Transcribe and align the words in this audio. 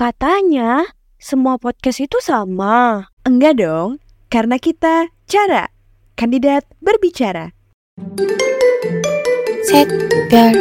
Katanya 0.00 0.88
semua 1.20 1.60
podcast 1.60 2.00
itu 2.00 2.16
sama. 2.24 3.04
Enggak 3.28 3.60
dong, 3.60 4.00
karena 4.32 4.56
kita 4.56 5.12
cara 5.28 5.68
kandidat 6.16 6.64
berbicara. 6.80 7.52
Set 9.60 9.92
girl. 10.32 10.56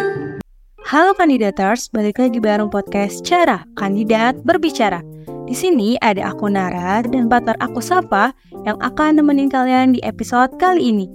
Halo 0.92 1.16
kandidaters, 1.16 1.88
balik 1.88 2.20
lagi 2.20 2.44
bareng 2.44 2.68
podcast 2.68 3.24
Cara 3.24 3.64
Kandidat 3.80 4.44
Berbicara. 4.44 5.00
Di 5.48 5.56
sini 5.56 5.96
ada 6.04 6.36
aku 6.36 6.52
Nara 6.52 7.00
dan 7.08 7.32
partner 7.32 7.56
aku 7.64 7.80
Sapa 7.80 8.36
yang 8.68 8.76
akan 8.84 9.24
nemenin 9.24 9.48
kalian 9.48 9.96
di 9.96 10.04
episode 10.04 10.52
kali 10.60 10.92
ini. 10.92 11.08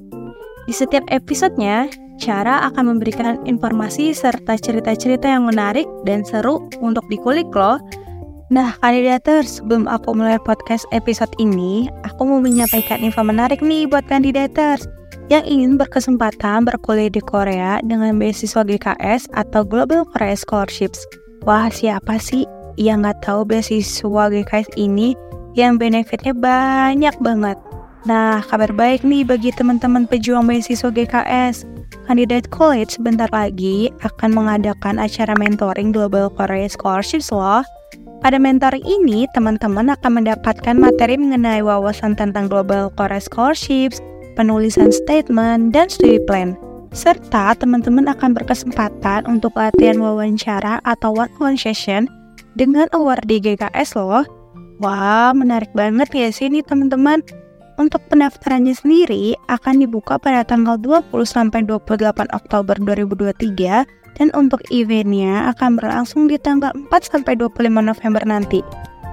Di 0.64 0.72
setiap 0.72 1.04
episodenya, 1.12 1.92
Cara 2.14 2.62
akan 2.70 2.94
memberikan 2.94 3.42
informasi 3.42 4.14
serta 4.14 4.54
cerita-cerita 4.54 5.26
yang 5.26 5.50
menarik 5.50 5.84
dan 6.06 6.22
seru 6.22 6.70
untuk 6.78 7.02
dikulik 7.10 7.50
loh. 7.50 7.82
Nah, 8.52 8.76
kandidaters, 8.84 9.56
sebelum 9.56 9.88
aku 9.88 10.12
mulai 10.12 10.36
podcast 10.36 10.84
episode 10.92 11.32
ini, 11.40 11.88
aku 12.04 12.28
mau 12.28 12.44
menyampaikan 12.44 13.00
info 13.00 13.24
menarik 13.24 13.64
nih 13.64 13.88
buat 13.88 14.04
kandidaters 14.04 14.84
yang 15.32 15.48
ingin 15.48 15.80
berkesempatan 15.80 16.68
berkuliah 16.68 17.08
di 17.08 17.24
Korea 17.24 17.80
dengan 17.80 18.20
beasiswa 18.20 18.60
GKS 18.60 19.32
atau 19.32 19.64
Global 19.64 20.04
Korea 20.12 20.36
Scholarships. 20.36 21.08
Wah, 21.48 21.72
siapa 21.72 22.20
sih 22.20 22.44
yang 22.76 23.08
nggak 23.08 23.24
tahu 23.24 23.48
beasiswa 23.48 24.28
GKS 24.28 24.68
ini 24.76 25.16
yang 25.56 25.80
benefitnya 25.80 26.36
banyak 26.36 27.16
banget? 27.24 27.56
Nah, 28.04 28.44
kabar 28.44 28.68
baik 28.76 29.00
nih 29.08 29.24
bagi 29.24 29.56
teman-teman 29.56 30.04
pejuang 30.04 30.44
beasiswa 30.44 30.92
GKS. 30.92 31.64
Kandidat 32.04 32.52
college 32.52 33.00
sebentar 33.00 33.32
lagi 33.32 33.88
akan 34.04 34.36
mengadakan 34.36 35.00
acara 35.00 35.32
mentoring 35.40 35.96
Global 35.96 36.28
Korea 36.28 36.68
Scholarships 36.68 37.32
loh. 37.32 37.64
Pada 38.24 38.40
mentoring 38.40 38.80
ini, 38.88 39.28
teman-teman 39.36 39.92
akan 39.92 40.24
mendapatkan 40.24 40.72
materi 40.80 41.20
mengenai 41.20 41.60
wawasan 41.60 42.16
tentang 42.16 42.48
Global 42.48 42.88
Korea 42.96 43.20
Scholarships, 43.20 44.00
penulisan 44.32 44.88
statement, 44.88 45.76
dan 45.76 45.92
studi 45.92 46.16
plan. 46.24 46.56
Serta 46.96 47.52
teman-teman 47.52 48.08
akan 48.08 48.32
berkesempatan 48.32 49.28
untuk 49.28 49.52
latihan 49.60 50.00
wawancara 50.00 50.80
atau 50.88 51.12
one-on-one 51.12 51.60
session 51.60 52.08
dengan 52.56 52.88
award 52.96 53.28
di 53.28 53.44
GKS 53.44 53.92
loh. 53.92 54.24
Wah, 54.80 55.36
menarik 55.36 55.76
banget 55.76 56.08
ya 56.16 56.32
sih 56.32 56.48
ini 56.48 56.64
teman-teman. 56.64 57.20
Untuk 57.76 58.00
pendaftarannya 58.08 58.72
sendiri 58.72 59.36
akan 59.52 59.84
dibuka 59.84 60.16
pada 60.16 60.48
tanggal 60.48 60.80
20 60.80 61.12
sampai 61.28 61.60
28 61.68 62.32
Oktober 62.32 62.80
2023 62.80 64.03
dan 64.18 64.34
untuk 64.34 64.62
eventnya 64.70 65.50
akan 65.54 65.78
berlangsung 65.78 66.26
di 66.30 66.38
tanggal 66.38 66.70
4 66.74 66.90
sampai 67.04 67.38
25 67.38 67.70
November 67.82 68.22
nanti. 68.26 68.60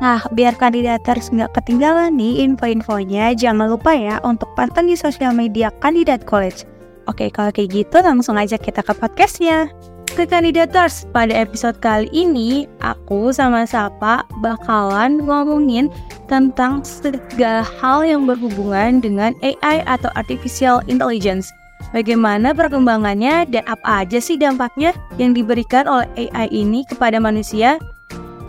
Nah, 0.02 0.18
biar 0.34 0.58
kandidaters 0.58 1.30
nggak 1.30 1.54
ketinggalan 1.54 2.18
nih 2.18 2.42
info-infonya, 2.42 3.38
jangan 3.38 3.70
lupa 3.70 3.94
ya 3.94 4.18
untuk 4.26 4.50
pantengin 4.58 4.98
sosial 4.98 5.30
media 5.30 5.70
kandidat 5.78 6.26
college. 6.26 6.66
Oke, 7.06 7.30
kalau 7.30 7.54
kayak 7.54 7.70
gitu 7.70 8.02
langsung 8.02 8.34
aja 8.34 8.58
kita 8.58 8.82
ke 8.82 8.94
podcastnya 8.98 9.70
ke 10.14 10.28
kandidators. 10.28 11.08
Pada 11.16 11.32
episode 11.32 11.80
kali 11.80 12.10
ini, 12.12 12.68
aku 12.84 13.32
sama 13.32 13.64
Sapa 13.64 14.28
bakalan 14.44 15.24
ngomongin 15.24 15.88
tentang 16.28 16.84
segala 16.84 17.64
hal 17.80 18.04
yang 18.04 18.28
berhubungan 18.28 19.00
dengan 19.00 19.32
AI 19.40 19.84
atau 19.88 20.12
Artificial 20.20 20.84
Intelligence. 20.92 21.52
Bagaimana 21.92 22.56
perkembangannya 22.56 23.52
dan 23.52 23.67
apa 23.67 24.08
aja 24.08 24.23
sih 24.23 24.39
dampaknya 24.39 24.95
yang 25.20 25.36
diberikan 25.36 25.84
oleh 25.92 26.08
AI 26.16 26.48
ini 26.48 26.88
kepada 26.88 27.20
manusia? 27.20 27.75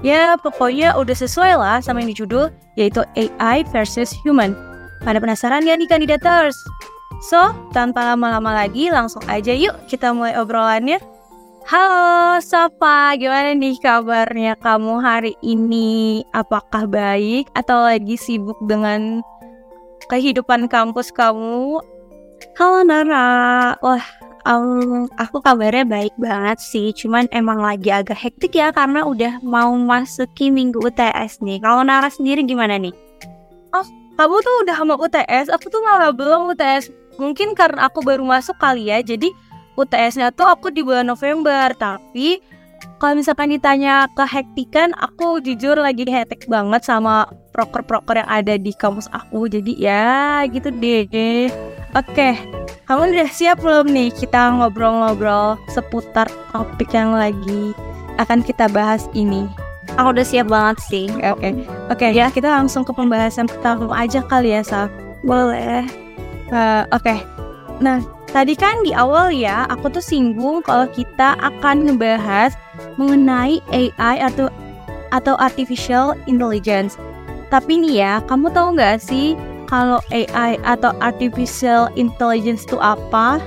Ya, 0.07 0.39
pokoknya 0.39 0.95
udah 0.95 1.15
sesuai 1.15 1.59
lah 1.59 1.79
sama 1.83 2.03
yang 2.03 2.15
di 2.15 2.19
judul, 2.23 2.55
yaitu 2.79 3.03
AI 3.19 3.67
versus 3.75 4.15
Human. 4.23 4.55
Pada 5.03 5.19
penasaran 5.19 5.67
ya 5.67 5.75
nih 5.75 5.91
kandidators? 5.91 6.55
So, 7.31 7.51
tanpa 7.75 8.15
lama-lama 8.15 8.55
lagi, 8.55 8.91
langsung 8.91 9.23
aja 9.27 9.51
yuk 9.51 9.75
kita 9.91 10.15
mulai 10.15 10.39
obrolannya. 10.39 11.03
Halo 11.67 12.43
Sapa, 12.43 13.15
gimana 13.15 13.55
nih 13.55 13.79
kabarnya 13.79 14.59
kamu 14.59 14.99
hari 14.99 15.35
ini? 15.43 16.27
Apakah 16.35 16.91
baik 16.91 17.47
atau 17.55 17.87
lagi 17.87 18.19
sibuk 18.19 18.59
dengan 18.67 19.23
kehidupan 20.11 20.67
kampus 20.67 21.15
kamu? 21.15 21.79
Halo 22.43 22.83
Nara, 22.83 23.79
wah 23.79 24.03
um, 24.51 25.07
aku 25.15 25.39
kabarnya 25.39 25.87
baik 25.87 26.11
banget 26.19 26.59
sih, 26.59 26.91
cuman 26.91 27.31
emang 27.31 27.63
lagi 27.63 27.95
agak 27.95 28.19
hektik 28.19 28.59
ya 28.59 28.75
karena 28.75 29.07
udah 29.07 29.39
mau 29.47 29.71
masuki 29.79 30.51
minggu 30.51 30.83
UTS 30.83 31.39
nih. 31.39 31.63
Kalau 31.63 31.87
Nara 31.87 32.11
sendiri 32.11 32.43
gimana 32.43 32.83
nih? 32.83 32.91
Oh, 33.71 33.87
kamu 34.19 34.37
tuh 34.43 34.55
udah 34.67 34.79
mau 34.83 34.99
UTS, 34.99 35.55
aku 35.55 35.71
tuh 35.71 35.87
malah 35.87 36.11
belum 36.11 36.51
UTS. 36.51 36.91
Mungkin 37.23 37.55
karena 37.55 37.87
aku 37.87 38.03
baru 38.03 38.27
masuk 38.27 38.59
kali 38.59 38.91
ya, 38.91 38.99
jadi 39.07 39.31
UTS-nya 39.79 40.35
tuh 40.35 40.51
aku 40.51 40.75
di 40.75 40.83
bulan 40.83 41.07
November, 41.07 41.71
tapi 41.79 42.43
kalau 42.99 43.19
misalkan 43.19 43.55
ditanya 43.55 44.11
kehektikan, 44.19 44.91
aku 44.99 45.39
jujur 45.39 45.79
lagi 45.79 46.03
hektik 46.07 46.51
banget 46.51 46.83
sama 46.83 47.31
proker-proker 47.55 48.19
yang 48.19 48.31
ada 48.31 48.55
di 48.59 48.75
kampus 48.75 49.07
aku. 49.15 49.47
Jadi 49.47 49.79
ya 49.79 50.43
gitu 50.51 50.75
deh. 50.75 51.71
Oke, 51.93 52.41
kamu 52.89 53.13
udah 53.13 53.29
siap 53.29 53.61
belum 53.61 53.93
nih 53.93 54.09
kita 54.17 54.57
ngobrol-ngobrol 54.57 55.61
seputar 55.69 56.25
topik 56.49 56.89
yang 56.97 57.13
lagi 57.13 57.77
akan 58.17 58.41
kita 58.41 58.65
bahas 58.73 59.05
ini? 59.13 59.45
Aku 60.01 60.17
udah 60.17 60.25
siap 60.25 60.49
banget 60.49 60.81
sih. 60.89 61.07
Oke, 61.21 61.53
oke. 61.93 62.07
Ya 62.09 62.33
kita 62.33 62.49
langsung 62.49 62.89
ke 62.89 62.97
pembahasan 62.97 63.45
pertama 63.45 63.93
aja 63.93 64.25
kali 64.25 64.57
ya, 64.57 64.65
Saf. 64.65 64.89
Boleh. 65.21 65.85
Uh, 66.49 66.89
oke. 66.97 67.05
Okay. 67.05 67.19
Nah, 67.83 68.01
Tadi 68.33 68.57
kan 68.57 68.81
di 68.81 68.97
awal 68.97 69.29
ya, 69.29 69.69
aku 69.69 69.93
tuh 69.93 70.01
singgung 70.01 70.65
kalau 70.65 70.89
kita 70.89 71.37
akan 71.37 71.85
ngebahas 71.85 72.57
mengenai 72.97 73.61
AI 73.69 74.25
atau 74.25 74.49
atau 75.13 75.37
artificial 75.37 76.17
intelligence. 76.25 76.97
Tapi 77.53 77.85
nih 77.85 77.95
ya, 78.01 78.13
kamu 78.25 78.49
tahu 78.57 78.81
nggak 78.81 79.05
sih 79.05 79.37
kalau 79.73 80.05
AI 80.13 80.61
atau 80.69 80.93
artificial 81.01 81.89
intelligence 81.97 82.69
itu 82.69 82.77
apa? 82.77 83.41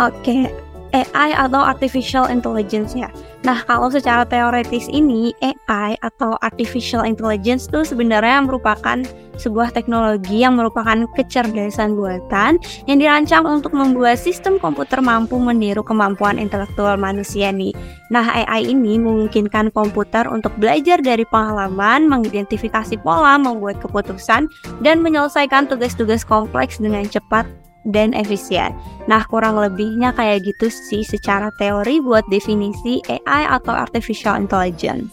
Oke, 0.00 0.48
AI 0.92 1.36
atau 1.36 1.60
artificial 1.60 2.28
intelligence 2.28 2.96
ya. 2.96 3.12
Nah, 3.46 3.62
kalau 3.64 3.92
secara 3.92 4.26
teoretis 4.26 4.90
ini 4.90 5.30
AI 5.44 5.94
atau 6.02 6.34
artificial 6.42 7.06
intelligence 7.06 7.70
itu 7.70 7.94
sebenarnya 7.94 8.42
merupakan 8.42 9.04
sebuah 9.38 9.70
teknologi 9.70 10.42
yang 10.42 10.58
merupakan 10.58 11.06
kecerdasan 11.14 11.94
buatan 11.94 12.58
yang 12.90 12.98
dirancang 12.98 13.46
untuk 13.46 13.70
membuat 13.70 14.18
sistem 14.18 14.58
komputer 14.58 14.98
mampu 14.98 15.38
meniru 15.38 15.86
kemampuan 15.86 16.36
intelektual 16.42 16.98
manusia 16.98 17.54
nih. 17.54 17.70
Nah, 18.10 18.26
AI 18.26 18.66
ini 18.66 18.98
memungkinkan 18.98 19.70
komputer 19.70 20.26
untuk 20.26 20.50
belajar 20.58 20.98
dari 20.98 21.22
pengalaman, 21.30 22.10
mengidentifikasi 22.10 22.98
pola, 23.06 23.38
membuat 23.38 23.78
keputusan, 23.78 24.50
dan 24.82 24.98
menyelesaikan 24.98 25.70
tugas-tugas 25.70 26.26
kompleks 26.26 26.82
dengan 26.82 27.06
cepat 27.06 27.46
dan 27.88 28.12
efisien. 28.12 28.76
Nah, 29.08 29.24
kurang 29.26 29.56
lebihnya 29.56 30.12
kayak 30.12 30.44
gitu 30.44 30.68
sih 30.68 31.02
secara 31.02 31.48
teori 31.56 31.98
buat 32.04 32.22
definisi 32.28 33.00
AI 33.08 33.48
atau 33.48 33.72
artificial 33.72 34.36
intelligence. 34.36 35.08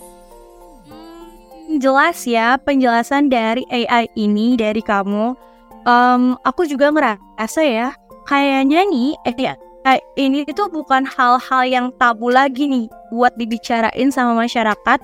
Jelas 1.80 2.24
ya 2.24 2.56
penjelasan 2.62 3.32
dari 3.32 3.64
AI 3.72 4.12
ini 4.20 4.60
dari 4.60 4.84
kamu. 4.84 5.34
Um, 5.86 6.36
aku 6.44 6.68
juga 6.68 6.92
ngerasa 6.92 7.62
ya, 7.64 7.90
kayaknya 8.28 8.86
nih 8.86 9.18
AI 9.26 10.00
ini 10.18 10.44
itu 10.46 10.64
bukan 10.70 11.06
hal-hal 11.06 11.64
yang 11.66 11.88
tabu 11.96 12.34
lagi 12.34 12.66
nih 12.66 12.86
buat 13.14 13.34
dibicarain 13.38 14.10
sama 14.10 14.34
masyarakat, 14.34 15.00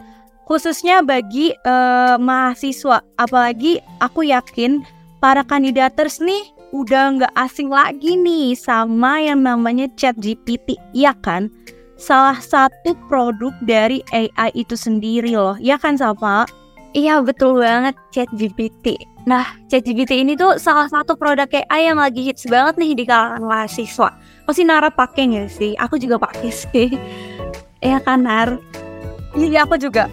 khususnya 0.50 1.06
bagi 1.06 1.54
uh, 1.66 2.18
mahasiswa. 2.18 3.06
Apalagi 3.16 3.78
aku 4.02 4.26
yakin 4.26 4.82
para 5.22 5.46
kandidaters 5.46 6.18
nih 6.18 6.61
udah 6.72 7.20
nggak 7.20 7.34
asing 7.36 7.68
lagi 7.68 8.16
nih 8.16 8.56
sama 8.56 9.20
yang 9.20 9.44
namanya 9.44 9.88
chat 10.00 10.16
GPT, 10.20 10.80
ya 10.96 11.12
kan? 11.20 11.52
Salah 12.00 12.40
satu 12.42 12.98
produk 13.06 13.54
dari 13.62 14.02
AI 14.16 14.50
itu 14.58 14.74
sendiri 14.74 15.36
loh, 15.38 15.60
ya 15.62 15.78
kan 15.78 16.00
sama? 16.00 16.48
Iya 16.92 17.24
betul 17.24 17.62
banget 17.62 17.96
chat 18.12 18.28
GPT. 18.36 19.00
Nah, 19.30 19.46
chat 19.70 19.86
GPT 19.86 20.26
ini 20.26 20.34
tuh 20.34 20.58
salah 20.58 20.90
satu 20.90 21.14
produk 21.14 21.46
AI 21.46 21.94
yang 21.94 22.02
lagi 22.02 22.26
hits 22.26 22.50
banget 22.50 22.76
nih 22.82 22.92
di 22.98 23.04
kalangan 23.06 23.46
mahasiswa. 23.46 24.10
Pasti 24.50 24.66
Nara 24.66 24.90
pakai 24.90 25.24
nggak 25.30 25.50
sih? 25.52 25.72
Aku 25.78 26.02
juga 26.02 26.18
pakai 26.18 26.50
sih. 26.50 26.90
Iya 27.82 27.98
kan 27.98 28.30
Nar? 28.30 28.62
Iya 29.34 29.66
aku 29.66 29.74
juga. 29.82 30.06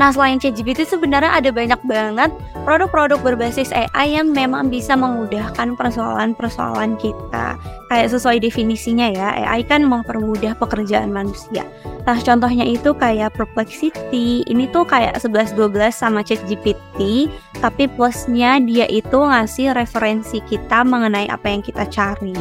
Nah, 0.00 0.08
selain 0.10 0.40
ChatGPT 0.40 0.88
sebenarnya 0.88 1.30
ada 1.30 1.50
banyak 1.52 1.80
banget 1.84 2.30
produk-produk 2.64 3.20
berbasis 3.20 3.70
AI 3.74 4.16
yang 4.16 4.32
memang 4.32 4.72
bisa 4.72 4.96
memudahkan 4.96 5.74
persoalan-persoalan 5.76 6.96
kita. 6.96 7.58
Kayak 7.92 8.08
sesuai 8.14 8.40
definisinya 8.40 9.12
ya, 9.12 9.28
AI 9.44 9.66
kan 9.66 9.84
mempermudah 9.84 10.56
pekerjaan 10.56 11.12
manusia. 11.12 11.68
Nah, 12.08 12.18
contohnya 12.18 12.66
itu 12.66 12.96
kayak 12.96 13.36
Perplexity. 13.36 14.42
Ini 14.48 14.70
tuh 14.74 14.88
kayak 14.88 15.20
11-12 15.22 15.92
sama 15.94 16.24
ChatGPT, 16.24 17.28
tapi 17.60 17.86
plusnya 17.86 18.58
dia 18.58 18.88
itu 18.90 19.18
ngasih 19.22 19.76
referensi 19.76 20.42
kita 20.42 20.82
mengenai 20.82 21.30
apa 21.30 21.46
yang 21.46 21.62
kita 21.62 21.86
cari 21.86 22.34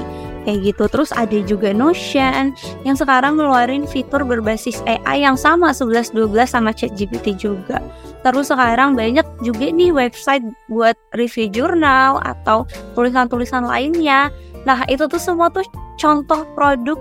kayak 0.44 0.74
gitu. 0.74 0.84
Terus 0.90 1.12
ada 1.14 1.38
juga 1.46 1.72
Notion 1.72 2.54
yang 2.84 2.98
sekarang 2.98 3.38
ngeluarin 3.38 3.86
fitur 3.86 4.26
berbasis 4.26 4.82
AI 4.90 5.26
yang 5.26 5.38
sama 5.38 5.74
11-12 5.74 6.32
sama 6.50 6.72
ChatGPT 6.74 7.38
juga. 7.38 7.82
Terus 8.22 8.54
sekarang 8.54 8.94
banyak 8.94 9.26
juga 9.42 9.66
nih 9.70 9.90
website 9.90 10.46
buat 10.70 10.94
review 11.18 11.50
jurnal 11.50 12.22
atau 12.22 12.70
tulisan-tulisan 12.94 13.66
lainnya. 13.66 14.30
Nah, 14.66 14.86
itu 14.86 15.10
tuh 15.10 15.18
semua 15.18 15.50
tuh 15.50 15.66
contoh 15.98 16.46
produk 16.54 16.98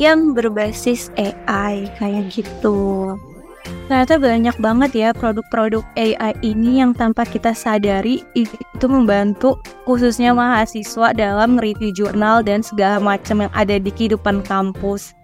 yang 0.00 0.32
berbasis 0.32 1.12
AI 1.20 1.84
kayak 2.00 2.32
gitu. 2.32 3.12
Ternyata 3.62 4.18
banyak 4.18 4.56
banget 4.58 4.90
ya 4.96 5.08
produk-produk 5.12 5.84
AI 5.94 6.32
ini 6.42 6.80
yang 6.82 6.96
tanpa 6.96 7.22
kita 7.28 7.52
sadari 7.52 8.24
itu 8.34 8.86
membantu 8.88 9.60
khususnya 9.84 10.34
mahasiswa 10.34 11.14
dalam 11.14 11.60
nge-review 11.60 11.92
jurnal 11.94 12.42
dan 12.42 12.64
segala 12.64 12.98
macam 12.98 13.46
yang 13.46 13.52
ada 13.54 13.78
di 13.78 13.90
kehidupan 13.92 14.42
kampus. 14.42 15.14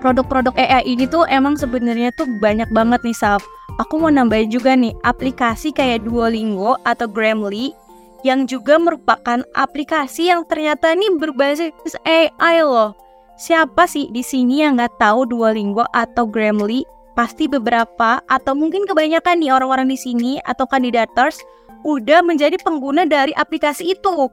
Produk-produk 0.00 0.54
AI 0.54 0.86
ini 0.86 1.04
tuh 1.08 1.26
emang 1.26 1.58
sebenarnya 1.58 2.14
tuh 2.14 2.28
banyak 2.38 2.68
banget 2.70 3.02
nih 3.02 3.16
Saf. 3.16 3.42
Aku 3.76 4.00
mau 4.00 4.08
nambahin 4.08 4.48
juga 4.48 4.72
nih 4.72 4.96
aplikasi 5.04 5.74
kayak 5.74 6.06
Duolingo 6.08 6.80
atau 6.86 7.04
Grammarly 7.10 7.76
yang 8.24 8.48
juga 8.48 8.80
merupakan 8.80 9.44
aplikasi 9.52 10.32
yang 10.32 10.48
ternyata 10.48 10.96
nih 10.96 11.12
berbasis 11.20 11.72
AI 12.06 12.64
loh. 12.64 12.96
Siapa 13.36 13.84
sih 13.84 14.08
di 14.08 14.24
sini 14.24 14.64
yang 14.64 14.80
nggak 14.80 14.96
tahu 14.96 15.28
Duolingo 15.28 15.84
atau 15.92 16.24
Grammarly 16.24 16.88
pasti 17.16 17.48
beberapa 17.48 18.20
atau 18.28 18.52
mungkin 18.52 18.84
kebanyakan 18.84 19.40
nih 19.40 19.50
orang-orang 19.56 19.88
di 19.88 19.98
sini 19.98 20.32
atau 20.44 20.68
kandidators 20.68 21.40
udah 21.82 22.20
menjadi 22.20 22.60
pengguna 22.60 23.08
dari 23.08 23.32
aplikasi 23.32 23.96
itu. 23.96 24.28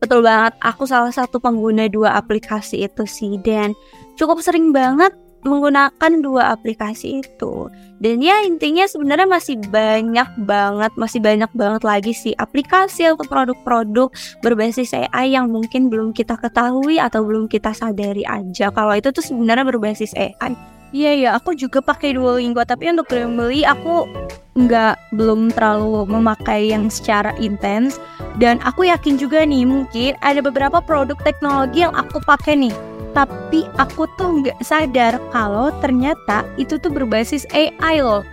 Betul 0.00 0.24
banget, 0.24 0.56
aku 0.60 0.84
salah 0.84 1.12
satu 1.12 1.40
pengguna 1.40 1.88
dua 1.88 2.16
aplikasi 2.16 2.84
itu 2.84 3.04
sih 3.08 3.40
dan 3.40 3.72
cukup 4.16 4.40
sering 4.40 4.72
banget 4.72 5.12
menggunakan 5.44 6.12
dua 6.20 6.52
aplikasi 6.52 7.24
itu. 7.24 7.68
Dan 8.00 8.20
ya 8.24 8.44
intinya 8.44 8.84
sebenarnya 8.88 9.28
masih 9.28 9.60
banyak 9.68 10.28
banget, 10.44 10.92
masih 10.96 11.20
banyak 11.20 11.48
banget 11.52 11.82
lagi 11.84 12.12
sih 12.16 12.32
aplikasi 12.36 13.08
atau 13.08 13.24
produk-produk 13.24 14.08
berbasis 14.40 14.96
AI 14.96 15.36
yang 15.36 15.52
mungkin 15.52 15.92
belum 15.92 16.16
kita 16.16 16.36
ketahui 16.40 16.96
atau 16.96 17.24
belum 17.24 17.48
kita 17.48 17.72
sadari 17.76 18.24
aja 18.24 18.72
kalau 18.72 18.96
itu 18.96 19.12
tuh 19.12 19.24
sebenarnya 19.24 19.68
berbasis 19.68 20.16
AI. 20.16 20.79
Iya 20.90 21.12
ya, 21.14 21.30
aku 21.38 21.54
juga 21.54 21.78
pakai 21.78 22.18
Duolingo, 22.18 22.66
tapi 22.66 22.90
untuk 22.90 23.06
Grammarly 23.06 23.62
aku 23.62 24.10
nggak 24.58 24.98
belum 25.14 25.54
terlalu 25.54 26.02
memakai 26.10 26.74
yang 26.74 26.90
secara 26.90 27.30
intens. 27.38 28.02
Dan 28.42 28.58
aku 28.66 28.90
yakin 28.90 29.14
juga 29.14 29.46
nih 29.46 29.62
mungkin 29.62 30.18
ada 30.18 30.42
beberapa 30.42 30.82
produk 30.82 31.14
teknologi 31.22 31.86
yang 31.86 31.94
aku 31.94 32.18
pakai 32.26 32.58
nih, 32.58 32.74
tapi 33.14 33.70
aku 33.78 34.10
tuh 34.18 34.42
nggak 34.42 34.58
sadar 34.66 35.22
kalau 35.30 35.70
ternyata 35.78 36.42
itu 36.58 36.74
tuh 36.74 36.90
berbasis 36.90 37.46
AI 37.54 38.02
loh. 38.02 38.26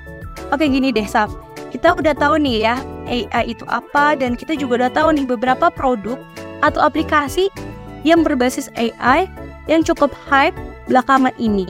Oke 0.50 0.66
gini 0.66 0.90
deh, 0.90 1.06
Saf. 1.06 1.30
Kita 1.70 1.94
udah 1.94 2.18
tahu 2.18 2.42
nih 2.42 2.58
ya 2.66 2.76
AI 3.06 3.54
itu 3.54 3.66
apa 3.70 4.18
dan 4.18 4.34
kita 4.34 4.58
juga 4.58 4.86
udah 4.86 4.92
tahu 4.98 5.14
nih 5.14 5.30
beberapa 5.30 5.70
produk 5.70 6.18
atau 6.66 6.82
aplikasi 6.82 7.54
yang 8.02 8.26
berbasis 8.26 8.74
AI 8.74 9.30
yang 9.70 9.86
cukup 9.86 10.10
hype 10.26 10.58
belakangan 10.90 11.36
ini. 11.38 11.68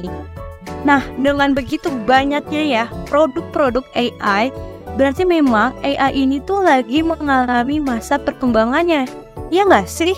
Nah, 0.87 1.03
dengan 1.19 1.51
begitu 1.51 1.91
banyaknya 2.07 2.63
ya 2.63 2.85
produk-produk 3.11 3.83
AI, 3.91 4.55
berarti 4.95 5.27
memang 5.27 5.75
AI 5.83 6.15
ini 6.15 6.39
tuh 6.39 6.63
lagi 6.63 7.03
mengalami 7.03 7.83
masa 7.83 8.15
perkembangannya. 8.15 9.03
Iya 9.51 9.67
nggak 9.67 9.83
sih? 9.83 10.15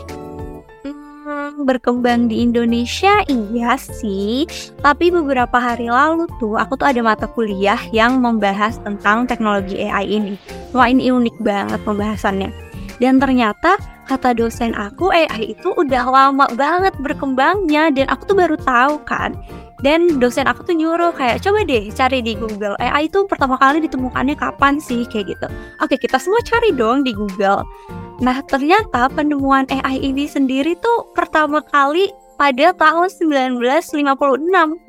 Hmm, 0.85 1.65
berkembang 1.65 2.29
di 2.29 2.45
Indonesia 2.45 3.25
iya 3.25 3.81
sih, 3.81 4.45
tapi 4.85 5.09
beberapa 5.09 5.57
hari 5.57 5.89
lalu 5.89 6.29
tuh 6.37 6.53
aku 6.53 6.77
tuh 6.77 6.93
ada 6.93 7.01
mata 7.01 7.25
kuliah 7.25 7.81
yang 7.89 8.21
membahas 8.21 8.77
tentang 8.85 9.25
teknologi 9.25 9.89
AI 9.89 10.21
ini. 10.21 10.37
Wah 10.77 10.85
ini 10.85 11.09
unik 11.09 11.41
banget 11.41 11.81
pembahasannya. 11.81 12.53
Dan 13.01 13.17
ternyata 13.17 13.81
kata 14.05 14.37
dosen 14.37 14.77
aku 14.77 15.09
AI 15.09 15.57
itu 15.57 15.73
udah 15.73 16.05
lama 16.05 16.45
banget 16.53 16.93
berkembangnya 17.01 17.89
dan 17.89 18.05
aku 18.05 18.33
tuh 18.33 18.37
baru 18.37 18.57
tahu 18.61 19.01
kan 19.05 19.33
dan 19.79 20.19
dosen 20.19 20.45
aku 20.47 20.67
tuh 20.67 20.75
nyuruh 20.75 21.15
kayak 21.15 21.39
coba 21.39 21.63
deh 21.63 21.87
cari 21.91 22.19
di 22.19 22.35
Google. 22.35 22.75
AI 22.79 23.07
itu 23.07 23.23
pertama 23.25 23.55
kali 23.55 23.83
ditemukannya 23.83 24.35
kapan 24.35 24.77
sih 24.77 25.07
kayak 25.07 25.35
gitu. 25.35 25.47
Oke 25.79 25.95
kita 25.95 26.19
semua 26.19 26.43
cari 26.43 26.75
dong 26.75 27.07
di 27.07 27.15
Google. 27.15 27.63
Nah 28.19 28.43
ternyata 28.47 29.07
penemuan 29.07 29.63
AI 29.71 30.03
ini 30.03 30.27
sendiri 30.27 30.75
tuh 30.79 31.11
pertama 31.15 31.63
kali 31.63 32.11
pada 32.39 32.71
tahun 32.71 33.11
1956 33.11 33.99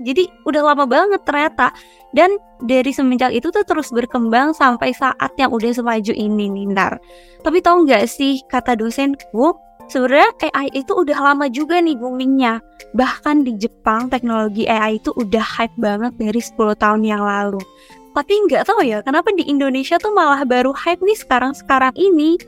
jadi 0.06 0.22
udah 0.46 0.62
lama 0.62 0.84
banget 0.86 1.22
ternyata. 1.22 1.70
Dan 2.10 2.42
dari 2.58 2.90
semenjak 2.90 3.30
itu 3.30 3.54
tuh 3.54 3.62
terus 3.62 3.94
berkembang 3.94 4.50
sampai 4.50 4.90
saat 4.90 5.30
yang 5.38 5.54
udah 5.54 5.70
semaju 5.70 6.10
ini 6.10 6.50
Nindar 6.50 6.98
tapi 7.40 7.64
tau 7.64 7.80
nggak 7.82 8.04
sih 8.04 8.44
kata 8.44 8.76
dosenku 8.76 9.56
sebenarnya 9.90 10.30
AI 10.54 10.70
itu 10.72 10.94
udah 10.94 11.18
lama 11.18 11.50
juga 11.50 11.82
nih 11.82 11.98
boomingnya. 11.98 12.62
Bahkan 12.94 13.44
di 13.44 13.58
Jepang 13.58 14.08
teknologi 14.08 14.64
AI 14.70 15.02
itu 15.02 15.10
udah 15.14 15.42
hype 15.42 15.74
banget 15.76 16.14
dari 16.16 16.40
10 16.40 16.78
tahun 16.78 17.02
yang 17.02 17.22
lalu. 17.22 17.60
Tapi 18.14 18.32
nggak 18.46 18.66
tahu 18.66 18.82
ya 18.86 19.02
kenapa 19.02 19.30
di 19.34 19.46
Indonesia 19.46 19.98
tuh 19.98 20.14
malah 20.14 20.42
baru 20.46 20.70
hype 20.74 21.02
nih 21.02 21.18
sekarang-sekarang 21.18 21.94
ini. 21.98 22.38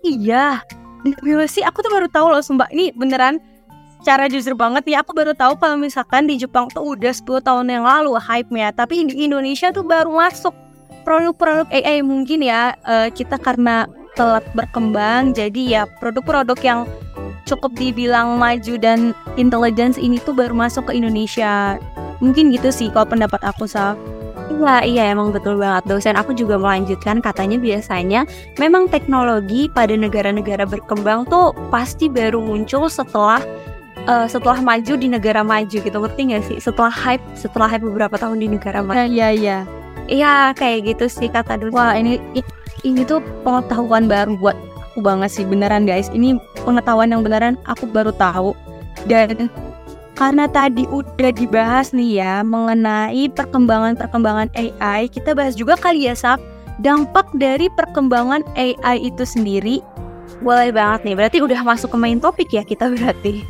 Iya, 0.00 0.64
Gila 1.04 1.48
sih 1.48 1.64
aku 1.64 1.80
tuh 1.80 1.92
baru 1.92 2.08
tahu 2.12 2.26
loh 2.28 2.44
Sumpah 2.44 2.68
ini 2.72 2.92
beneran 2.92 3.40
cara 4.00 4.28
jujur 4.28 4.56
banget 4.56 4.84
nih 4.88 4.96
aku 5.00 5.12
baru 5.12 5.36
tahu 5.36 5.60
kalau 5.60 5.76
misalkan 5.76 6.24
di 6.24 6.40
Jepang 6.40 6.72
tuh 6.72 6.96
udah 6.96 7.12
10 7.12 7.44
tahun 7.44 7.66
yang 7.68 7.84
lalu 7.84 8.16
hype-nya 8.16 8.72
tapi 8.72 9.04
di 9.04 9.28
Indonesia 9.28 9.68
tuh 9.72 9.84
baru 9.84 10.08
masuk 10.08 10.56
produk-produk 11.04 11.68
AI 11.68 12.00
mungkin 12.00 12.40
ya 12.44 12.76
uh, 12.84 13.12
kita 13.12 13.36
karena 13.36 13.88
telat 14.14 14.44
berkembang 14.54 15.32
jadi 15.34 15.62
ya 15.62 15.82
produk-produk 15.98 16.58
yang 16.62 16.80
cukup 17.48 17.74
dibilang 17.74 18.38
maju 18.38 18.74
dan 18.78 19.10
intelligence 19.34 19.98
ini 19.98 20.22
tuh 20.22 20.34
baru 20.36 20.54
masuk 20.54 20.90
ke 20.90 20.98
Indonesia 20.98 21.78
mungkin 22.22 22.54
gitu 22.54 22.70
sih 22.70 22.88
kalau 22.92 23.08
pendapat 23.08 23.40
aku 23.42 23.66
Saf 23.66 23.98
Iya, 24.50 24.76
iya 24.84 25.02
emang 25.14 25.30
betul 25.30 25.56
banget. 25.56 25.86
Dosen 25.86 26.18
aku 26.18 26.34
juga 26.34 26.58
melanjutkan 26.58 27.22
katanya 27.22 27.56
biasanya 27.56 28.26
memang 28.58 28.90
teknologi 28.90 29.70
pada 29.70 29.94
negara-negara 29.94 30.66
berkembang 30.66 31.24
tuh 31.30 31.54
pasti 31.70 32.10
baru 32.10 32.42
muncul 32.42 32.90
setelah 32.90 33.40
uh, 34.10 34.26
setelah 34.26 34.58
maju 34.60 34.92
di 34.98 35.06
negara 35.06 35.40
maju 35.46 35.76
gitu. 35.80 35.96
Ngerti 35.96 36.20
gak 36.34 36.44
sih? 36.50 36.58
Setelah 36.58 36.92
hype, 36.92 37.24
setelah 37.38 37.70
hype 37.70 37.86
beberapa 37.86 38.18
tahun 38.18 38.42
di 38.42 38.48
negara 38.52 38.82
maju. 38.82 39.00
Iya, 39.06 39.28
iya. 39.32 39.58
Iya, 40.10 40.52
kayak 40.58 40.98
gitu 40.98 41.06
sih 41.06 41.30
kata 41.30 41.56
dosen. 41.56 41.72
Wah, 41.72 41.94
ini 41.94 42.18
ini 42.82 43.04
tuh 43.04 43.20
pengetahuan 43.42 44.08
baru 44.08 44.36
buat 44.40 44.56
aku 44.90 45.04
banget 45.04 45.30
sih 45.32 45.44
beneran 45.46 45.86
guys. 45.86 46.10
Ini 46.10 46.36
pengetahuan 46.66 47.14
yang 47.14 47.22
beneran 47.22 47.56
aku 47.64 47.86
baru 47.88 48.12
tahu. 48.14 48.52
Dan 49.08 49.48
karena 50.18 50.44
tadi 50.44 50.84
udah 50.92 51.32
dibahas 51.32 51.96
nih 51.96 52.20
ya 52.20 52.34
mengenai 52.44 53.32
perkembangan-perkembangan 53.32 54.52
AI 54.52 55.08
kita 55.08 55.32
bahas 55.32 55.56
juga 55.56 55.80
kali 55.80 56.04
ya 56.04 56.12
Saf 56.12 56.36
dampak 56.84 57.24
dari 57.40 57.72
perkembangan 57.72 58.44
AI 58.58 59.08
itu 59.08 59.24
sendiri. 59.24 59.80
Boleh 60.44 60.68
banget 60.72 61.08
nih 61.08 61.16
berarti 61.16 61.38
udah 61.40 61.60
masuk 61.64 61.96
ke 61.96 61.98
main 62.00 62.20
topik 62.20 62.52
ya 62.52 62.60
kita 62.60 62.92
berarti. 62.92 63.40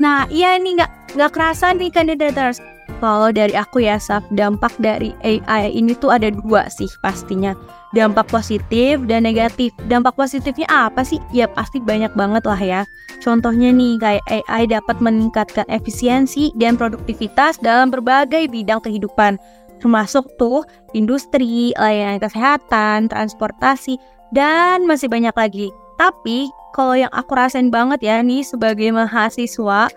Nah 0.00 0.24
iya 0.32 0.56
nih 0.56 0.80
nggak 0.80 0.92
nggak 1.20 1.32
kerasa 1.36 1.76
nih 1.76 1.92
kandidators 1.92 2.56
kalau 3.02 3.34
dari 3.34 3.50
aku 3.58 3.82
ya 3.82 3.98
Saf, 3.98 4.22
dampak 4.30 4.70
dari 4.78 5.10
AI 5.26 5.74
ini 5.74 5.98
tuh 5.98 6.14
ada 6.14 6.30
dua 6.30 6.70
sih 6.70 6.86
pastinya. 7.02 7.50
Dampak 7.98 8.30
positif 8.30 9.02
dan 9.10 9.26
negatif. 9.26 9.74
Dampak 9.90 10.14
positifnya 10.14 10.70
apa 10.70 11.02
sih? 11.02 11.18
Ya 11.34 11.50
pasti 11.50 11.82
banyak 11.82 12.14
banget 12.14 12.46
lah 12.46 12.62
ya. 12.62 12.80
Contohnya 13.18 13.74
nih 13.74 13.98
kayak 13.98 14.24
AI 14.30 14.70
dapat 14.70 15.02
meningkatkan 15.02 15.66
efisiensi 15.66 16.54
dan 16.54 16.78
produktivitas 16.78 17.58
dalam 17.58 17.90
berbagai 17.90 18.46
bidang 18.46 18.78
kehidupan. 18.86 19.34
Termasuk 19.82 20.30
tuh 20.38 20.62
industri, 20.94 21.74
layanan 21.74 22.22
kesehatan, 22.22 23.10
transportasi, 23.10 23.98
dan 24.30 24.86
masih 24.86 25.10
banyak 25.10 25.34
lagi. 25.34 25.74
Tapi 25.98 26.54
kalau 26.70 26.94
yang 26.94 27.10
aku 27.10 27.34
rasain 27.34 27.68
banget 27.68 27.98
ya 28.06 28.22
nih 28.22 28.46
sebagai 28.46 28.94
mahasiswa 28.94 29.90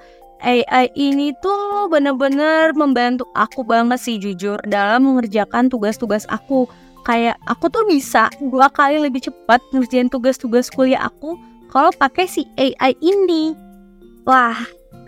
AI 0.46 0.94
ini 0.94 1.34
tuh 1.42 1.90
bener-bener 1.90 2.70
membantu 2.78 3.26
aku 3.34 3.66
banget 3.66 3.98
sih 3.98 4.22
jujur 4.22 4.62
dalam 4.70 5.10
mengerjakan 5.10 5.74
tugas-tugas 5.74 6.30
aku. 6.30 6.70
Kayak 7.02 7.42
aku 7.50 7.70
tuh 7.74 7.82
bisa 7.90 8.30
dua 8.38 8.70
kali 8.70 9.02
lebih 9.02 9.26
cepat 9.26 9.58
ngerjain 9.74 10.10
tugas-tugas 10.10 10.70
kuliah 10.70 11.10
aku 11.10 11.34
kalau 11.74 11.90
pakai 11.98 12.30
si 12.30 12.46
AI 12.62 12.94
ini. 13.02 13.58
Wah, 14.26 14.58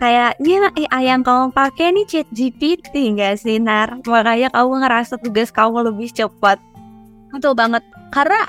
kayaknya 0.02 0.74
AI 0.74 1.10
yang 1.10 1.22
kamu 1.22 1.54
pakai 1.54 1.94
nih 1.94 2.06
chat 2.06 2.26
GPT 2.34 3.14
nggak 3.14 3.38
sih, 3.38 3.62
Nar? 3.62 4.02
Makanya 4.06 4.50
kamu 4.50 4.82
ngerasa 4.82 5.22
tugas 5.22 5.54
kamu 5.54 5.94
lebih 5.94 6.10
cepat. 6.10 6.58
Betul 7.30 7.54
banget. 7.54 7.82
Karena 8.10 8.46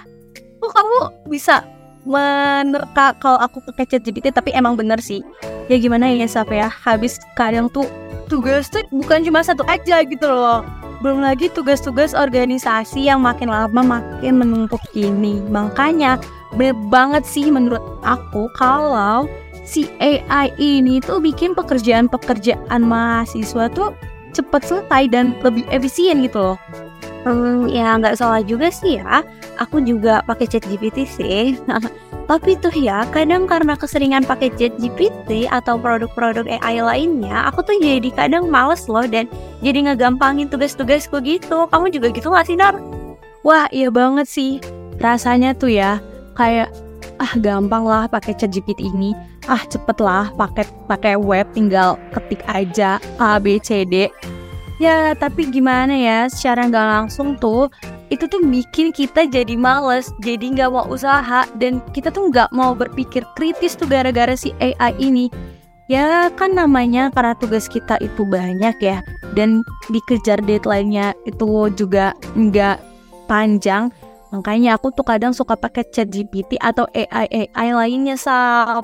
kok 0.57 0.73
kamu 0.73 1.29
bisa 1.29 1.65
menerka 2.07 3.15
kalau 3.19 3.39
aku 3.39 3.63
pakai 3.71 3.85
chat 3.87 4.01
GPT 4.03 4.31
tapi 4.31 4.55
emang 4.55 4.75
bener 4.79 4.99
sih. 4.99 5.23
Ya 5.67 5.77
gimana 5.77 6.09
ya 6.09 6.27
Saf 6.27 6.49
ya? 6.51 6.71
Habis 6.71 7.19
kadang 7.35 7.67
tuh 7.71 7.87
tugas 8.31 8.69
tuh 8.69 8.85
bukan 8.93 9.25
cuma 9.25 9.43
satu 9.43 9.65
aja 9.67 10.03
gitu 10.05 10.27
loh. 10.27 10.63
Belum 10.99 11.23
lagi 11.23 11.47
tugas-tugas 11.55 12.11
organisasi 12.11 13.07
yang 13.07 13.23
makin 13.23 13.47
lama 13.47 13.79
makin 13.79 14.39
menumpuk 14.39 14.83
ini. 14.91 15.39
Makanya 15.47 16.19
bener 16.55 16.75
banget 16.89 17.23
sih 17.23 17.47
menurut 17.47 17.81
aku 18.03 18.51
kalau 18.57 19.29
si 19.63 19.85
AI 20.01 20.49
ini 20.57 20.97
tuh 20.99 21.21
bikin 21.21 21.53
pekerjaan-pekerjaan 21.53 22.81
mahasiswa 22.81 23.69
tuh 23.69 23.93
cepat 24.33 24.65
selesai 24.65 25.09
dan 25.09 25.37
lebih 25.45 25.65
efisien 25.69 26.25
gitu 26.25 26.53
loh 26.53 26.57
Hmm, 27.27 27.67
ya 27.67 27.99
nggak 27.99 28.15
salah 28.15 28.39
juga 28.39 28.71
sih 28.71 28.97
ya. 29.01 29.23
Aku 29.59 29.83
juga 29.83 30.23
pakai 30.23 30.47
chat 30.47 30.63
GPT 30.63 31.03
sih. 31.03 31.59
Tapi 32.29 32.61
tuh 32.61 32.71
ya, 32.77 33.09
kadang 33.09 33.49
karena 33.49 33.73
keseringan 33.73 34.21
pakai 34.21 34.53
chat 34.53 34.77
GPT 34.77 35.49
atau 35.49 35.81
produk-produk 35.81 36.45
AI 36.45 36.77
lainnya, 36.77 37.49
aku 37.49 37.65
tuh 37.65 37.73
jadi 37.81 38.05
kadang 38.13 38.53
males 38.53 38.85
loh 38.85 39.01
dan 39.09 39.25
jadi 39.65 39.89
ngegampangin 39.89 40.45
tugas-tugasku 40.45 41.17
gitu. 41.25 41.65
Kamu 41.73 41.89
juga 41.89 42.13
gitu 42.13 42.29
gak 42.29 42.45
sih, 42.45 42.53
Nar? 42.53 42.77
Wah, 43.41 43.65
iya 43.73 43.89
banget 43.89 44.29
sih. 44.29 44.61
Rasanya 45.01 45.57
tuh 45.57 45.73
ya, 45.73 45.97
kayak 46.37 46.69
ah 47.17 47.33
gampang 47.35 47.83
lah 47.83 48.05
pakai 48.05 48.37
chat 48.37 48.53
GPT 48.53 48.93
ini. 48.93 49.17
Ah 49.49 49.65
cepet 49.65 49.97
lah 49.97 50.29
pakai 50.37 50.69
pakai 50.85 51.17
web 51.17 51.49
tinggal 51.57 51.97
ketik 52.13 52.45
aja 52.45 53.01
A 53.17 53.41
B 53.41 53.57
C 53.57 53.81
D 53.89 54.05
Ya, 54.79 55.11
tapi 55.11 55.51
gimana 55.51 55.91
ya, 55.91 56.31
secara 56.31 56.63
nggak 56.71 56.87
langsung 56.87 57.35
tuh, 57.35 57.67
itu 58.07 58.23
tuh 58.31 58.39
bikin 58.39 58.95
kita 58.95 59.27
jadi 59.27 59.59
males, 59.59 60.07
jadi 60.23 60.55
nggak 60.55 60.71
mau 60.71 60.87
usaha, 60.87 61.43
dan 61.59 61.83
kita 61.91 62.07
tuh 62.15 62.31
nggak 62.31 62.47
mau 62.55 62.71
berpikir 62.71 63.27
kritis 63.35 63.75
tuh 63.75 63.91
gara-gara 63.91 64.31
si 64.39 64.55
AI 64.63 64.95
ini. 65.03 65.27
Ya 65.91 66.31
kan 66.31 66.55
namanya 66.55 67.11
karena 67.11 67.35
tugas 67.35 67.67
kita 67.67 67.99
itu 67.99 68.23
banyak 68.23 68.79
ya, 68.79 69.03
dan 69.35 69.67
dikejar 69.91 70.39
deadline-nya 70.47 71.11
itu 71.27 71.67
juga 71.75 72.15
nggak 72.39 72.79
panjang, 73.27 73.91
makanya 74.31 74.79
aku 74.79 74.95
tuh 74.95 75.03
kadang 75.03 75.35
suka 75.35 75.59
pakai 75.59 75.83
chat 75.91 76.07
GPT 76.07 76.55
atau 76.55 76.87
AI 76.95 77.51
AI 77.51 77.67
lainnya 77.75 78.15
sah. 78.15 78.79